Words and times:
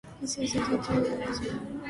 This 0.19 0.39
is 0.39 0.53
due 0.53 0.65
to 0.65 0.77
its 0.79 0.87
glacial 0.87 1.13
origins. 1.21 1.57